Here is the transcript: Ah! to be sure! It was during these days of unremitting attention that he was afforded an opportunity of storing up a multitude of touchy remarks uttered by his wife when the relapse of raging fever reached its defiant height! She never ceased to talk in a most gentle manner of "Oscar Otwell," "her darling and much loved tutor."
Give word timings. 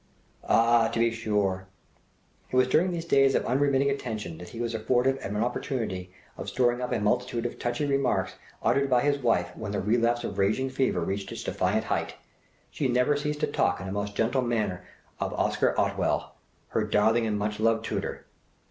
Ah! 0.45 0.87
to 0.87 0.97
be 0.99 1.11
sure! 1.11 1.67
It 2.49 2.55
was 2.55 2.67
during 2.67 2.89
these 2.91 3.05
days 3.05 3.35
of 3.35 3.45
unremitting 3.45 3.91
attention 3.91 4.39
that 4.39 4.49
he 4.49 4.59
was 4.59 4.73
afforded 4.73 5.17
an 5.17 5.37
opportunity 5.37 6.11
of 6.37 6.49
storing 6.49 6.81
up 6.81 6.91
a 6.91 6.99
multitude 6.99 7.45
of 7.45 7.59
touchy 7.59 7.85
remarks 7.85 8.33
uttered 8.63 8.89
by 8.89 9.03
his 9.03 9.19
wife 9.21 9.55
when 9.55 9.71
the 9.71 9.79
relapse 9.79 10.23
of 10.23 10.39
raging 10.39 10.71
fever 10.71 11.01
reached 11.01 11.31
its 11.31 11.43
defiant 11.43 11.83
height! 11.83 12.15
She 12.71 12.87
never 12.87 13.15
ceased 13.15 13.41
to 13.41 13.45
talk 13.51 13.79
in 13.79 13.87
a 13.87 13.91
most 13.91 14.15
gentle 14.15 14.41
manner 14.41 14.83
of 15.19 15.35
"Oscar 15.35 15.79
Otwell," 15.79 16.33
"her 16.69 16.83
darling 16.83 17.27
and 17.27 17.37
much 17.37 17.59
loved 17.59 17.85
tutor." 17.85 18.25